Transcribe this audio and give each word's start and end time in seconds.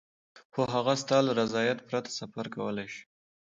خو 0.53 0.61
هغه 0.75 0.93
ستا 1.01 1.17
له 1.25 1.31
رضایت 1.41 1.79
پرته 1.87 2.09
سفر 2.19 2.45
کولای 2.55 2.87
شي. 2.93 3.01